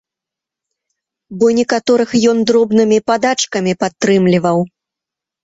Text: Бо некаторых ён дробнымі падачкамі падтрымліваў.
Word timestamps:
Бо 1.41 1.45
некаторых 1.59 2.09
ён 2.31 2.37
дробнымі 2.53 2.97
падачкамі 3.11 3.73
падтрымліваў. 3.85 4.57